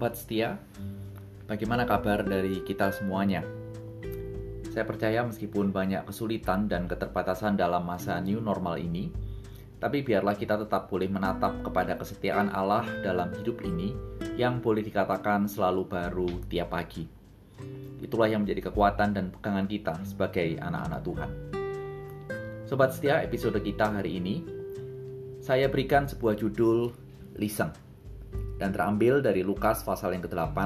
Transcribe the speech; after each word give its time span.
Sobat 0.00 0.16
setia, 0.16 0.56
bagaimana 1.44 1.84
kabar 1.84 2.24
dari 2.24 2.64
kita 2.64 2.88
semuanya? 2.88 3.44
Saya 4.72 4.88
percaya 4.88 5.20
meskipun 5.28 5.76
banyak 5.76 6.08
kesulitan 6.08 6.72
dan 6.72 6.88
keterbatasan 6.88 7.60
dalam 7.60 7.84
masa 7.84 8.16
new 8.16 8.40
normal 8.40 8.80
ini, 8.80 9.12
tapi 9.76 10.00
biarlah 10.00 10.40
kita 10.40 10.56
tetap 10.56 10.88
boleh 10.88 11.04
menatap 11.04 11.60
kepada 11.60 12.00
kesetiaan 12.00 12.48
Allah 12.48 12.88
dalam 13.04 13.28
hidup 13.36 13.60
ini 13.60 13.92
yang 14.40 14.64
boleh 14.64 14.80
dikatakan 14.80 15.44
selalu 15.44 15.84
baru 15.84 16.32
tiap 16.48 16.72
pagi. 16.72 17.04
Itulah 18.00 18.32
yang 18.32 18.48
menjadi 18.48 18.72
kekuatan 18.72 19.12
dan 19.12 19.28
pegangan 19.28 19.68
kita 19.68 20.00
sebagai 20.08 20.56
anak-anak 20.64 21.00
Tuhan. 21.04 21.30
Sobat 22.64 22.96
setia, 22.96 23.20
episode 23.20 23.60
kita 23.60 24.00
hari 24.00 24.16
ini 24.16 24.48
saya 25.44 25.68
berikan 25.68 26.08
sebuah 26.08 26.40
judul 26.40 26.88
Listen 27.36 27.89
dan 28.60 28.76
terambil 28.76 29.24
dari 29.24 29.40
Lukas 29.40 29.80
pasal 29.80 30.12
yang 30.12 30.22
ke-8 30.28 30.58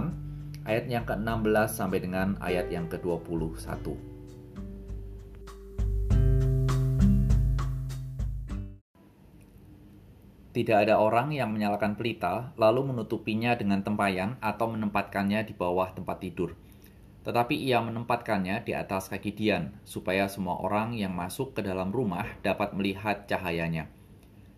ayat 0.67 0.85
yang 0.91 1.07
ke-16 1.07 1.71
sampai 1.71 2.03
dengan 2.03 2.35
ayat 2.43 2.67
yang 2.75 2.91
ke-21. 2.91 3.95
Tidak 10.55 10.87
ada 10.87 11.03
orang 11.03 11.35
yang 11.35 11.51
menyalakan 11.51 11.99
pelita 11.99 12.55
lalu 12.55 12.95
menutupinya 12.95 13.59
dengan 13.59 13.83
tempayan 13.83 14.39
atau 14.39 14.71
menempatkannya 14.71 15.43
di 15.47 15.55
bawah 15.55 15.91
tempat 15.91 16.23
tidur. 16.23 16.55
Tetapi 17.27 17.59
ia 17.59 17.83
menempatkannya 17.83 18.63
di 18.63 18.71
atas 18.77 19.11
kaki 19.11 19.35
Dian, 19.35 19.75
supaya 19.83 20.31
semua 20.31 20.61
orang 20.63 20.95
yang 20.95 21.11
masuk 21.11 21.59
ke 21.59 21.61
dalam 21.65 21.91
rumah 21.91 22.39
dapat 22.45 22.71
melihat 22.77 23.27
cahayanya. 23.27 23.91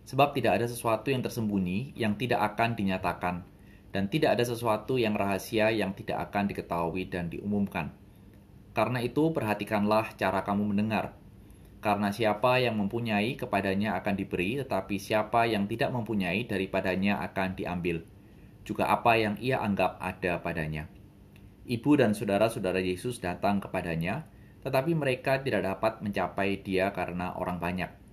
Sebab 0.07 0.39
tidak 0.39 0.63
ada 0.63 0.67
sesuatu 0.71 1.11
yang 1.11 1.19
tersembunyi 1.27 1.99
yang 1.99 2.15
tidak 2.15 2.55
akan 2.55 2.79
dinyatakan, 2.79 3.43
dan 3.91 4.07
tidak 4.07 4.39
ada 4.39 4.47
sesuatu 4.47 5.03
yang 5.03 5.19
rahasia 5.19 5.75
yang 5.75 5.99
tidak 5.99 6.31
akan 6.31 6.47
diketahui 6.47 7.11
dan 7.11 7.27
diumumkan. 7.27 7.91
Karena 8.71 9.03
itu, 9.03 9.35
perhatikanlah 9.35 10.15
cara 10.15 10.47
kamu 10.47 10.71
mendengar. 10.71 11.19
Karena 11.83 12.15
siapa 12.15 12.63
yang 12.63 12.79
mempunyai 12.79 13.35
kepadanya 13.35 13.99
akan 13.99 14.15
diberi, 14.15 14.63
tetapi 14.63 14.95
siapa 15.03 15.51
yang 15.51 15.67
tidak 15.67 15.91
mempunyai 15.91 16.47
daripadanya 16.47 17.19
akan 17.27 17.59
diambil. 17.59 18.07
Juga 18.63 18.87
apa 18.95 19.19
yang 19.19 19.35
ia 19.43 19.59
anggap 19.59 19.99
ada 19.99 20.39
padanya. 20.39 20.87
Ibu 21.67 21.99
dan 21.99 22.15
saudara-saudara 22.15 22.79
Yesus 22.79 23.19
datang 23.19 23.59
kepadanya, 23.59 24.23
tetapi 24.63 24.95
mereka 24.95 25.43
tidak 25.43 25.67
dapat 25.67 25.99
mencapai 25.99 26.63
dia 26.63 26.95
karena 26.95 27.35
orang 27.35 27.59
banyak 27.59 28.06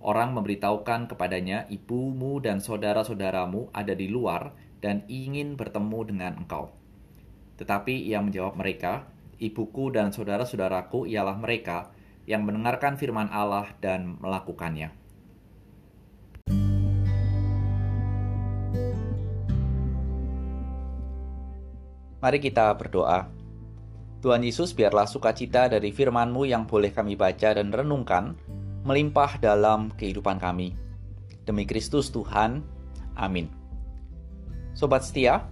Orang 0.00 0.32
memberitahukan 0.32 1.12
kepadanya, 1.12 1.68
ibumu 1.68 2.40
dan 2.40 2.64
saudara-saudaramu 2.64 3.68
ada 3.68 3.92
di 3.92 4.08
luar 4.08 4.56
dan 4.80 5.04
ingin 5.12 5.60
bertemu 5.60 6.00
dengan 6.08 6.32
engkau. 6.40 6.72
Tetapi 7.60 8.08
ia 8.08 8.24
menjawab 8.24 8.56
mereka, 8.56 9.04
ibuku 9.36 9.92
dan 9.92 10.08
saudara-saudaraku 10.08 11.04
ialah 11.04 11.36
mereka 11.36 11.92
yang 12.24 12.48
mendengarkan 12.48 12.96
firman 12.96 13.28
Allah 13.28 13.68
dan 13.84 14.16
melakukannya. 14.24 14.88
Mari 22.24 22.38
kita 22.40 22.72
berdoa. 22.72 23.28
Tuhan 24.24 24.44
Yesus, 24.44 24.72
biarlah 24.72 25.04
sukacita 25.04 25.68
dari 25.68 25.92
firman-Mu 25.92 26.48
yang 26.48 26.64
boleh 26.64 26.92
kami 26.92 27.16
baca 27.16 27.56
dan 27.56 27.68
renungkan, 27.72 28.36
melimpah 28.84 29.36
dalam 29.36 29.92
kehidupan 29.96 30.40
kami. 30.40 30.76
Demi 31.44 31.68
Kristus 31.68 32.08
Tuhan, 32.08 32.64
amin. 33.16 33.50
Sobat 34.72 35.04
setia, 35.04 35.44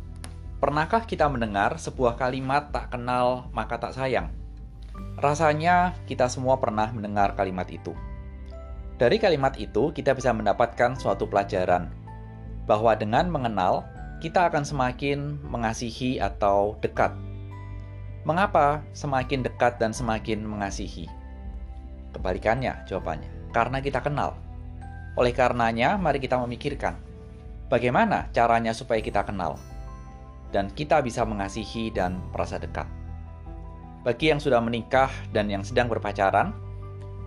pernahkah 0.62 1.04
kita 1.04 1.28
mendengar 1.28 1.76
sebuah 1.76 2.16
kalimat 2.16 2.72
tak 2.72 2.94
kenal 2.94 3.50
maka 3.52 3.76
tak 3.76 3.92
sayang? 3.92 4.32
Rasanya 5.18 5.98
kita 6.06 6.30
semua 6.30 6.56
pernah 6.62 6.90
mendengar 6.94 7.34
kalimat 7.34 7.66
itu. 7.68 7.92
Dari 8.98 9.18
kalimat 9.18 9.54
itu, 9.58 9.94
kita 9.94 10.14
bisa 10.14 10.34
mendapatkan 10.34 10.98
suatu 10.98 11.26
pelajaran 11.30 11.90
bahwa 12.66 12.94
dengan 12.98 13.30
mengenal, 13.30 13.86
kita 14.18 14.50
akan 14.50 14.66
semakin 14.66 15.38
mengasihi 15.46 16.18
atau 16.18 16.74
dekat. 16.82 17.14
Mengapa 18.26 18.82
semakin 18.90 19.46
dekat 19.46 19.78
dan 19.78 19.94
semakin 19.94 20.42
mengasihi? 20.42 21.17
Kebalikannya 22.16 22.88
jawabannya, 22.88 23.52
karena 23.52 23.78
kita 23.84 24.00
kenal. 24.00 24.36
Oleh 25.18 25.34
karenanya, 25.34 25.98
mari 25.98 26.22
kita 26.22 26.38
memikirkan 26.38 27.08
bagaimana 27.68 28.32
caranya 28.32 28.72
supaya 28.72 28.98
kita 29.04 29.22
kenal 29.28 29.60
dan 30.50 30.72
kita 30.72 31.04
bisa 31.04 31.22
mengasihi 31.28 31.92
dan 31.92 32.16
merasa 32.32 32.56
dekat. 32.56 32.88
Bagi 34.02 34.32
yang 34.32 34.40
sudah 34.40 34.64
menikah 34.64 35.12
dan 35.36 35.52
yang 35.52 35.60
sedang 35.60 35.92
berpacaran, 35.92 36.56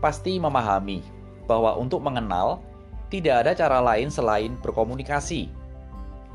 pasti 0.02 0.42
memahami 0.42 1.06
bahwa 1.46 1.78
untuk 1.78 2.02
mengenal 2.02 2.64
tidak 3.14 3.46
ada 3.46 3.52
cara 3.54 3.78
lain 3.84 4.10
selain 4.10 4.58
berkomunikasi. 4.58 5.52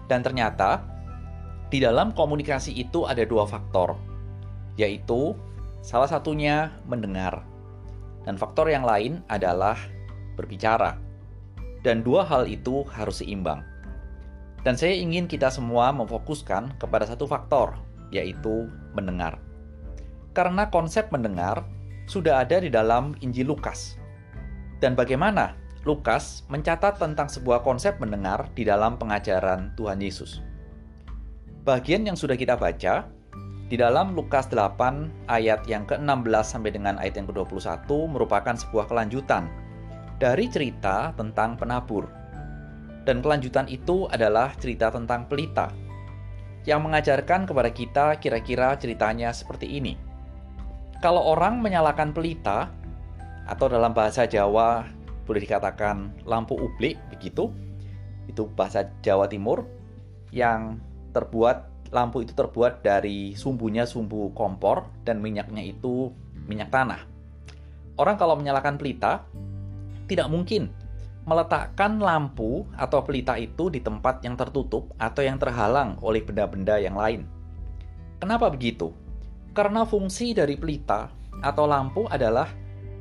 Dan 0.06 0.22
ternyata 0.22 0.86
di 1.66 1.82
dalam 1.82 2.14
komunikasi 2.14 2.78
itu 2.78 3.10
ada 3.10 3.26
dua 3.26 3.42
faktor, 3.42 3.98
yaitu 4.78 5.34
salah 5.82 6.06
satunya 6.06 6.70
mendengar 6.86 7.42
dan 8.26 8.34
faktor 8.34 8.66
yang 8.68 8.82
lain 8.82 9.22
adalah 9.30 9.78
berbicara. 10.34 10.98
Dan 11.86 12.02
dua 12.02 12.26
hal 12.26 12.50
itu 12.50 12.82
harus 12.90 13.22
seimbang. 13.22 13.62
Dan 14.66 14.74
saya 14.74 14.98
ingin 14.98 15.30
kita 15.30 15.46
semua 15.46 15.94
memfokuskan 15.94 16.74
kepada 16.82 17.06
satu 17.06 17.30
faktor, 17.30 17.78
yaitu 18.10 18.66
mendengar. 18.98 19.38
Karena 20.34 20.66
konsep 20.66 21.06
mendengar 21.14 21.62
sudah 22.10 22.42
ada 22.42 22.58
di 22.58 22.66
dalam 22.66 23.14
Injil 23.22 23.46
Lukas. 23.46 23.94
Dan 24.82 24.98
bagaimana 24.98 25.54
Lukas 25.86 26.42
mencatat 26.50 26.98
tentang 26.98 27.30
sebuah 27.30 27.62
konsep 27.62 28.02
mendengar 28.02 28.50
di 28.58 28.66
dalam 28.66 28.98
pengajaran 28.98 29.70
Tuhan 29.78 30.02
Yesus. 30.02 30.42
Bagian 31.62 32.02
yang 32.02 32.18
sudah 32.18 32.34
kita 32.34 32.58
baca 32.58 33.06
di 33.66 33.74
dalam 33.74 34.14
Lukas 34.14 34.46
8 34.46 35.26
ayat 35.26 35.66
yang 35.66 35.82
ke-16 35.90 36.46
sampai 36.46 36.70
dengan 36.70 36.94
ayat 37.02 37.18
yang 37.18 37.26
ke-21 37.26 37.90
merupakan 38.06 38.54
sebuah 38.54 38.86
kelanjutan 38.86 39.50
dari 40.22 40.46
cerita 40.46 41.10
tentang 41.18 41.58
penabur. 41.58 42.06
Dan 43.02 43.22
kelanjutan 43.22 43.66
itu 43.66 44.06
adalah 44.10 44.54
cerita 44.58 44.90
tentang 44.94 45.26
pelita 45.26 45.70
yang 46.66 46.82
mengajarkan 46.82 47.46
kepada 47.46 47.70
kita 47.70 48.06
kira-kira 48.22 48.74
ceritanya 48.78 49.30
seperti 49.34 49.78
ini. 49.78 49.98
Kalau 51.02 51.22
orang 51.22 51.58
menyalakan 51.58 52.14
pelita 52.14 52.70
atau 53.46 53.66
dalam 53.66 53.94
bahasa 53.94 54.26
Jawa 54.26 54.86
boleh 55.26 55.42
dikatakan 55.42 56.22
lampu 56.22 56.54
ublik 56.54 56.98
begitu, 57.10 57.50
itu 58.30 58.46
bahasa 58.54 58.90
Jawa 59.02 59.26
Timur 59.26 59.66
yang 60.34 60.82
terbuat 61.14 61.75
lampu 61.96 62.20
itu 62.20 62.36
terbuat 62.36 62.84
dari 62.84 63.32
sumbunya 63.32 63.88
sumbu 63.88 64.36
kompor 64.36 64.84
dan 65.08 65.24
minyaknya 65.24 65.64
itu 65.64 66.12
minyak 66.44 66.68
tanah. 66.68 67.00
Orang 67.96 68.20
kalau 68.20 68.36
menyalakan 68.36 68.76
pelita 68.76 69.24
tidak 70.04 70.28
mungkin 70.28 70.68
meletakkan 71.26 71.98
lampu 71.98 72.68
atau 72.78 73.02
pelita 73.02 73.34
itu 73.34 73.66
di 73.72 73.82
tempat 73.82 74.22
yang 74.22 74.38
tertutup 74.38 74.94
atau 75.00 75.26
yang 75.26 75.40
terhalang 75.40 75.98
oleh 75.98 76.22
benda-benda 76.22 76.78
yang 76.78 76.94
lain. 76.94 77.26
Kenapa 78.22 78.46
begitu? 78.52 78.94
Karena 79.50 79.82
fungsi 79.82 80.36
dari 80.36 80.54
pelita 80.54 81.10
atau 81.42 81.66
lampu 81.66 82.06
adalah 82.06 82.46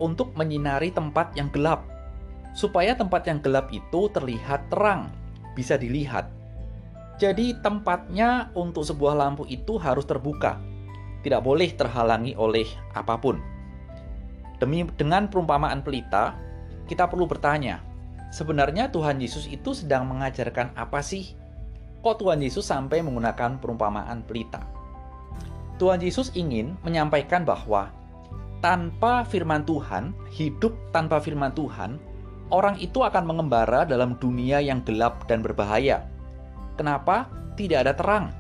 untuk 0.02 0.34
menyinari 0.34 0.90
tempat 0.90 1.38
yang 1.38 1.54
gelap, 1.54 1.86
supaya 2.58 2.98
tempat 2.98 3.30
yang 3.30 3.40
gelap 3.40 3.70
itu 3.70 4.10
terlihat 4.10 4.74
terang, 4.74 5.14
bisa 5.54 5.78
dilihat 5.78 6.28
jadi 7.16 7.56
tempatnya 7.64 8.52
untuk 8.60 8.84
sebuah 8.84 9.16
lampu 9.16 9.48
itu 9.48 9.80
harus 9.80 10.04
terbuka, 10.04 10.60
tidak 11.24 11.48
boleh 11.48 11.72
terhalangi 11.72 12.36
oleh 12.36 12.68
apa 12.92 13.16
pun. 13.16 13.40
Demi 14.60 14.84
dengan 15.00 15.32
perumpamaan 15.32 15.80
pelita, 15.80 16.36
kita 16.92 17.08
perlu 17.08 17.24
bertanya, 17.24 17.80
sebenarnya 18.36 18.92
Tuhan 18.92 19.20
Yesus 19.24 19.48
itu 19.48 19.72
sedang 19.72 20.12
mengajarkan 20.12 20.76
apa 20.76 21.00
sih? 21.00 21.36
Kok 22.04 22.20
Tuhan 22.20 22.44
Yesus 22.44 22.68
sampai 22.68 23.00
menggunakan 23.00 23.64
perumpamaan 23.64 24.28
pelita? 24.28 24.68
Tuhan 25.80 26.00
Yesus 26.04 26.36
ingin 26.36 26.76
menyampaikan 26.84 27.44
bahwa 27.48 27.92
tanpa 28.60 29.24
firman 29.28 29.64
Tuhan, 29.64 30.12
hidup 30.36 30.76
tanpa 30.92 31.20
firman 31.20 31.52
Tuhan, 31.56 32.00
orang 32.52 32.76
itu 32.80 33.04
akan 33.04 33.24
mengembara 33.24 33.88
dalam 33.88 34.16
dunia 34.20 34.60
yang 34.64 34.84
gelap 34.84 35.28
dan 35.28 35.44
berbahaya 35.44 36.15
Kenapa? 36.76 37.32
Tidak 37.56 37.82
ada 37.82 37.96
terang. 37.96 38.32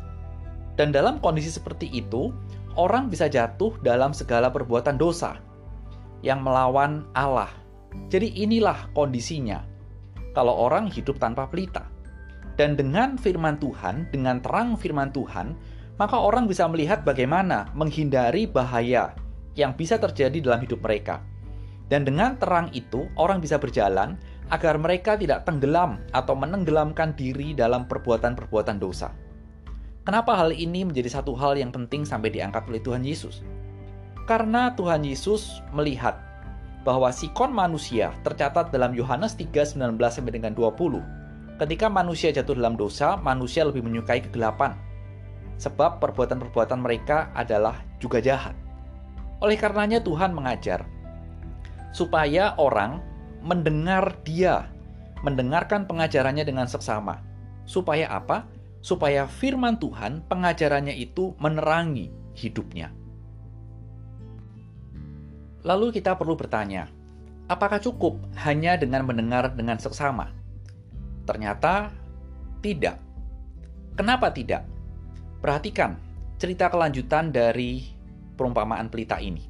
Dan 0.76 0.92
dalam 0.92 1.24
kondisi 1.24 1.48
seperti 1.48 1.88
itu, 1.92 2.36
orang 2.76 3.08
bisa 3.08 3.32
jatuh 3.32 3.72
dalam 3.80 4.12
segala 4.12 4.52
perbuatan 4.52 5.00
dosa 5.00 5.40
yang 6.20 6.44
melawan 6.44 7.08
Allah. 7.16 7.50
Jadi 8.12 8.36
inilah 8.36 8.92
kondisinya. 8.92 9.64
Kalau 10.36 10.52
orang 10.52 10.92
hidup 10.92 11.16
tanpa 11.16 11.48
pelita. 11.48 11.88
Dan 12.60 12.76
dengan 12.76 13.16
firman 13.16 13.60
Tuhan, 13.60 14.12
dengan 14.12 14.40
terang 14.44 14.76
firman 14.76 15.12
Tuhan, 15.12 15.56
maka 15.96 16.20
orang 16.20 16.48
bisa 16.48 16.68
melihat 16.68 17.08
bagaimana 17.08 17.72
menghindari 17.72 18.48
bahaya 18.48 19.16
yang 19.56 19.76
bisa 19.76 19.96
terjadi 19.96 20.44
dalam 20.44 20.64
hidup 20.64 20.84
mereka. 20.84 21.24
Dan 21.88 22.04
dengan 22.04 22.36
terang 22.36 22.72
itu, 22.76 23.08
orang 23.16 23.40
bisa 23.40 23.56
berjalan 23.56 24.20
agar 24.54 24.78
mereka 24.78 25.18
tidak 25.18 25.48
tenggelam 25.48 26.02
atau 26.14 26.38
menenggelamkan 26.38 27.18
diri 27.18 27.56
dalam 27.58 27.90
perbuatan-perbuatan 27.90 28.78
dosa. 28.78 29.10
Kenapa 30.06 30.38
hal 30.38 30.54
ini 30.54 30.86
menjadi 30.86 31.18
satu 31.18 31.34
hal 31.34 31.58
yang 31.58 31.74
penting 31.74 32.06
sampai 32.06 32.30
diangkat 32.30 32.66
oleh 32.70 32.82
Tuhan 32.82 33.02
Yesus? 33.02 33.42
Karena 34.30 34.74
Tuhan 34.78 35.02
Yesus 35.02 35.62
melihat 35.74 36.22
bahwa 36.86 37.10
sikon 37.10 37.50
manusia 37.50 38.14
tercatat 38.22 38.70
dalam 38.70 38.94
Yohanes 38.94 39.34
3, 39.34 39.50
19 39.50 39.98
sampai 39.98 40.34
dengan 40.34 40.54
20 40.54 41.26
Ketika 41.56 41.88
manusia 41.88 42.36
jatuh 42.36 42.52
dalam 42.52 42.76
dosa, 42.76 43.16
manusia 43.16 43.64
lebih 43.64 43.80
menyukai 43.80 44.20
kegelapan, 44.20 44.76
sebab 45.56 46.04
perbuatan-perbuatan 46.04 46.84
mereka 46.84 47.32
adalah 47.32 47.80
juga 48.04 48.20
jahat. 48.20 48.52
Oleh 49.40 49.56
karenanya, 49.56 50.04
Tuhan 50.04 50.36
mengajar 50.36 50.84
supaya 51.96 52.60
orang 52.60 53.00
mendengar 53.46 54.18
Dia, 54.26 54.66
mendengarkan 55.22 55.86
pengajarannya 55.86 56.42
dengan 56.42 56.66
seksama. 56.66 57.22
Supaya 57.70 58.10
apa? 58.10 58.50
Supaya 58.82 59.30
firman 59.30 59.78
Tuhan, 59.78 60.26
pengajarannya 60.26 60.98
itu 60.98 61.38
menerangi 61.38 62.10
hidupnya. 62.34 62.90
Lalu 65.66 65.98
kita 65.98 66.14
perlu 66.14 66.38
bertanya, 66.38 66.90
apakah 67.50 67.82
cukup 67.82 68.22
hanya 68.46 68.78
dengan 68.78 69.06
mendengar 69.06 69.54
dengan 69.54 69.82
seksama? 69.82 70.30
Ternyata 71.26 71.90
tidak. 72.62 73.02
Kenapa 73.98 74.30
tidak? 74.30 74.66
Perhatikan 75.42 75.98
cerita 76.38 76.70
kelanjutan 76.70 77.34
dari 77.34 77.82
perumpamaan 78.38 78.94
pelita 78.94 79.18
ini. 79.18 79.42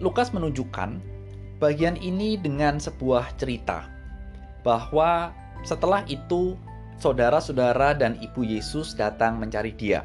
Lukas 0.00 0.32
menunjukkan 0.32 1.17
bagian 1.58 1.98
ini 1.98 2.38
dengan 2.38 2.78
sebuah 2.78 3.34
cerita 3.38 3.90
bahwa 4.62 5.34
setelah 5.66 6.06
itu 6.06 6.54
saudara-saudara 6.98 7.94
dan 7.94 8.18
ibu 8.18 8.42
Yesus 8.42 8.94
datang 8.94 9.38
mencari 9.38 9.74
dia. 9.74 10.02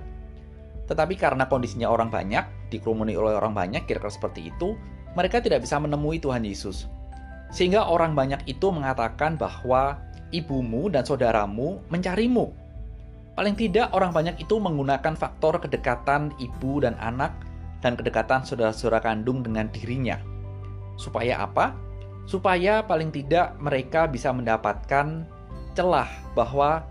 Tetapi 0.90 1.18
karena 1.18 1.48
kondisinya 1.48 1.90
orang 1.90 2.10
banyak, 2.14 2.44
dikerumuni 2.70 3.18
oleh 3.18 3.34
orang 3.38 3.56
banyak, 3.56 3.86
kira-kira 3.90 4.14
seperti 4.14 4.52
itu, 4.54 4.78
mereka 5.18 5.42
tidak 5.42 5.64
bisa 5.66 5.78
menemui 5.80 6.22
Tuhan 6.22 6.46
Yesus. 6.46 6.90
Sehingga 7.54 7.86
orang 7.86 8.18
banyak 8.18 8.46
itu 8.50 8.74
mengatakan 8.74 9.38
bahwa 9.38 10.02
ibumu 10.34 10.90
dan 10.90 11.06
saudaramu 11.06 11.82
mencarimu. 11.94 12.50
Paling 13.34 13.58
tidak 13.58 13.90
orang 13.94 14.14
banyak 14.14 14.38
itu 14.42 14.58
menggunakan 14.58 15.18
faktor 15.18 15.58
kedekatan 15.58 16.34
ibu 16.38 16.82
dan 16.82 16.94
anak 17.02 17.34
dan 17.82 17.98
kedekatan 17.98 18.46
saudara-saudara 18.46 19.02
kandung 19.02 19.42
dengan 19.42 19.70
dirinya. 19.74 20.33
Supaya 20.95 21.44
apa? 21.44 21.75
Supaya 22.24 22.86
paling 22.86 23.12
tidak 23.12 23.57
mereka 23.60 24.07
bisa 24.07 24.31
mendapatkan 24.31 25.28
celah 25.74 26.07
bahwa 26.38 26.86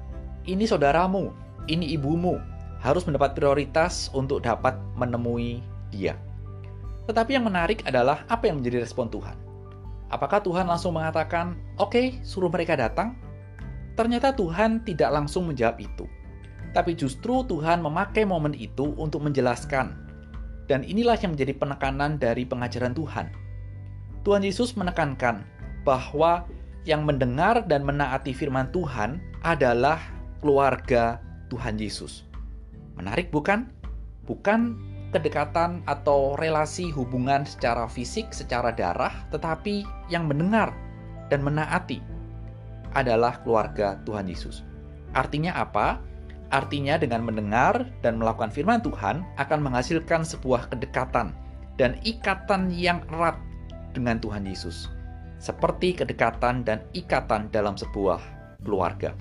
ini 0.45 0.67
saudaramu, 0.67 1.31
ini 1.71 1.95
ibumu, 1.95 2.37
harus 2.83 3.07
mendapat 3.07 3.39
prioritas 3.39 4.11
untuk 4.11 4.43
dapat 4.43 4.75
menemui 4.99 5.63
dia. 5.95 6.19
Tetapi 7.07 7.39
yang 7.39 7.47
menarik 7.47 7.87
adalah 7.87 8.27
apa 8.27 8.51
yang 8.51 8.59
menjadi 8.59 8.83
respon 8.83 9.11
Tuhan. 9.11 9.39
Apakah 10.13 10.45
Tuhan 10.45 10.69
langsung 10.69 10.99
mengatakan, 10.99 11.57
"Oke, 11.81 11.89
okay, 11.89 12.07
suruh 12.27 12.53
mereka 12.53 12.77
datang"? 12.77 13.17
Ternyata 13.97 14.37
Tuhan 14.37 14.85
tidak 14.85 15.09
langsung 15.09 15.49
menjawab 15.49 15.81
itu. 15.81 16.05
Tapi 16.73 16.97
justru 16.97 17.45
Tuhan 17.45 17.85
memakai 17.85 18.25
momen 18.25 18.57
itu 18.57 18.97
untuk 18.97 19.21
menjelaskan. 19.25 19.93
Dan 20.69 20.81
inilah 20.89 21.21
yang 21.21 21.37
menjadi 21.37 21.53
penekanan 21.57 22.17
dari 22.17 22.49
pengajaran 22.49 22.97
Tuhan. 22.97 23.29
Tuhan 24.23 24.47
Yesus 24.47 24.79
menekankan 24.79 25.43
bahwa 25.83 26.47
yang 26.87 27.03
mendengar 27.03 27.63
dan 27.67 27.83
menaati 27.83 28.31
firman 28.31 28.71
Tuhan 28.71 29.19
adalah 29.43 29.99
keluarga 30.39 31.19
Tuhan 31.51 31.79
Yesus. 31.79 32.27
Menarik 32.95 33.35
bukan? 33.35 33.67
Bukan 34.27 34.79
kedekatan 35.11 35.83
atau 35.91 36.39
relasi 36.39 36.89
hubungan 36.95 37.43
secara 37.43 37.91
fisik, 37.91 38.31
secara 38.31 38.71
darah, 38.71 39.27
tetapi 39.35 39.83
yang 40.07 40.31
mendengar 40.31 40.71
dan 41.29 41.43
menaati 41.43 41.99
adalah 42.95 43.43
keluarga 43.43 43.99
Tuhan 44.07 44.31
Yesus. 44.31 44.63
Artinya 45.13 45.53
apa? 45.59 45.99
Artinya 46.53 47.01
dengan 47.01 47.25
mendengar 47.25 47.89
dan 48.05 48.21
melakukan 48.21 48.53
firman 48.53 48.85
Tuhan 48.85 49.25
akan 49.41 49.61
menghasilkan 49.65 50.23
sebuah 50.23 50.69
kedekatan 50.69 51.33
dan 51.81 51.97
ikatan 52.05 52.69
yang 52.69 53.01
erat 53.09 53.37
dengan 53.93 54.19
Tuhan 54.19 54.49
Yesus. 54.49 54.89
Seperti 55.39 55.95
kedekatan 55.95 56.65
dan 56.65 56.83
ikatan 56.97 57.53
dalam 57.53 57.77
sebuah 57.77 58.21
keluarga. 58.65 59.13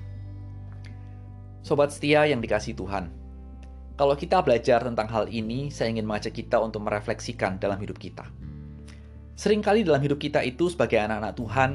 Sobat 1.62 1.94
setia 1.94 2.26
yang 2.26 2.42
dikasih 2.42 2.74
Tuhan, 2.74 3.22
kalau 3.92 4.16
kita 4.16 4.40
belajar 4.40 4.82
tentang 4.82 5.06
hal 5.06 5.28
ini, 5.28 5.68
saya 5.68 5.92
ingin 5.92 6.08
mengajak 6.08 6.32
kita 6.32 6.58
untuk 6.58 6.82
merefleksikan 6.82 7.60
dalam 7.60 7.76
hidup 7.78 8.00
kita. 8.00 8.24
Seringkali 9.36 9.84
dalam 9.84 10.00
hidup 10.00 10.16
kita 10.16 10.40
itu 10.42 10.72
sebagai 10.72 10.96
anak-anak 10.96 11.36
Tuhan, 11.36 11.70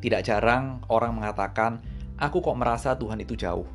tidak 0.00 0.24
jarang 0.24 0.80
orang 0.88 1.12
mengatakan, 1.12 1.78
"Aku 2.16 2.40
kok 2.40 2.56
merasa 2.56 2.96
Tuhan 2.96 3.20
itu 3.20 3.36
jauh, 3.36 3.68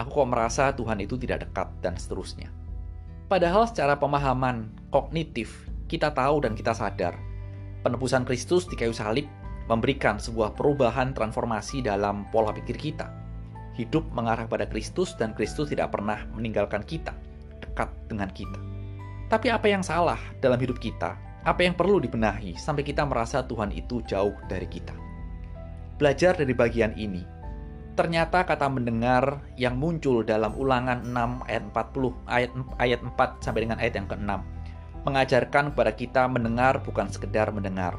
aku 0.00 0.10
kok 0.10 0.28
merasa 0.28 0.72
Tuhan 0.72 0.98
itu 1.02 1.20
tidak 1.20 1.46
dekat," 1.46 1.68
dan 1.84 1.94
seterusnya. 2.00 2.48
Padahal, 3.26 3.68
secara 3.68 3.98
pemahaman 4.00 4.70
kognitif, 4.88 5.68
kita 5.90 6.14
tahu 6.14 6.46
dan 6.46 6.54
kita 6.54 6.72
sadar 6.72 7.25
penebusan 7.86 8.26
Kristus 8.26 8.66
di 8.66 8.74
kayu 8.74 8.90
salib 8.90 9.30
memberikan 9.70 10.18
sebuah 10.18 10.58
perubahan 10.58 11.14
transformasi 11.14 11.86
dalam 11.86 12.26
pola 12.34 12.50
pikir 12.50 12.74
kita. 12.74 13.06
Hidup 13.78 14.02
mengarah 14.10 14.50
pada 14.50 14.66
Kristus, 14.66 15.14
dan 15.14 15.36
Kristus 15.36 15.70
tidak 15.70 15.94
pernah 15.94 16.26
meninggalkan 16.34 16.82
kita, 16.82 17.14
dekat 17.62 17.92
dengan 18.10 18.26
kita. 18.34 18.58
Tapi, 19.30 19.52
apa 19.52 19.66
yang 19.70 19.86
salah 19.86 20.18
dalam 20.42 20.58
hidup 20.58 20.80
kita? 20.82 21.14
Apa 21.46 21.62
yang 21.62 21.78
perlu 21.78 22.02
dibenahi 22.02 22.58
sampai 22.58 22.82
kita 22.82 23.06
merasa 23.06 23.44
Tuhan 23.46 23.70
itu 23.70 24.02
jauh 24.02 24.34
dari 24.50 24.66
kita? 24.66 24.96
Belajar 26.00 26.34
dari 26.34 26.56
bagian 26.56 26.96
ini. 26.98 27.22
Ternyata 27.94 28.44
kata 28.44 28.66
mendengar 28.68 29.44
yang 29.56 29.78
muncul 29.78 30.24
dalam 30.24 30.52
ulangan 30.56 31.04
6 31.06 31.48
ayat 31.48 31.62
40 31.70 32.12
ayat, 32.28 32.50
ayat 32.76 33.00
4 33.00 33.44
sampai 33.44 33.60
dengan 33.64 33.78
ayat 33.80 33.94
yang 33.96 34.08
ke-6 34.08 34.55
mengajarkan 35.06 35.70
kepada 35.70 35.94
kita 35.94 36.22
mendengar 36.26 36.82
bukan 36.82 37.06
sekedar 37.06 37.54
mendengar, 37.54 37.94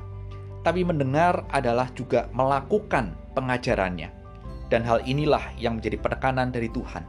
tapi 0.67 0.83
mendengar 0.83 1.47
adalah 1.55 1.87
juga 1.95 2.27
melakukan 2.35 3.15
pengajarannya. 3.31 4.11
Dan 4.67 4.83
hal 4.83 4.99
inilah 5.07 5.55
yang 5.55 5.79
menjadi 5.79 5.95
penekanan 5.95 6.51
dari 6.51 6.67
Tuhan. 6.67 7.07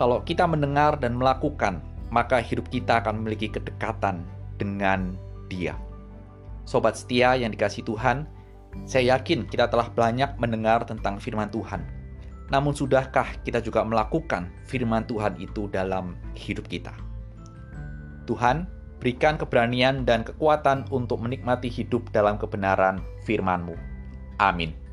Kalau 0.00 0.24
kita 0.24 0.48
mendengar 0.48 0.96
dan 0.96 1.12
melakukan, 1.12 1.84
maka 2.08 2.40
hidup 2.40 2.72
kita 2.72 3.04
akan 3.04 3.20
memiliki 3.20 3.52
kedekatan 3.52 4.24
dengan 4.56 5.12
Dia. 5.52 5.76
Sobat 6.64 6.96
setia 6.96 7.36
yang 7.36 7.52
dikasih 7.52 7.84
Tuhan, 7.84 8.24
saya 8.88 9.16
yakin 9.16 9.44
kita 9.44 9.68
telah 9.68 9.92
banyak 9.92 10.40
mendengar 10.40 10.88
tentang 10.88 11.20
firman 11.20 11.52
Tuhan. 11.52 11.84
Namun 12.48 12.72
sudahkah 12.72 13.44
kita 13.44 13.60
juga 13.60 13.84
melakukan 13.84 14.48
firman 14.64 15.04
Tuhan 15.04 15.36
itu 15.36 15.68
dalam 15.68 16.16
hidup 16.32 16.64
kita? 16.64 16.96
Tuhan, 18.26 18.66
berikan 19.02 19.36
keberanian 19.36 20.06
dan 20.08 20.24
kekuatan 20.24 20.88
untuk 20.88 21.20
menikmati 21.20 21.68
hidup 21.68 22.08
dalam 22.14 22.40
kebenaran 22.40 23.02
firman-Mu. 23.28 23.76
Amin. 24.40 24.85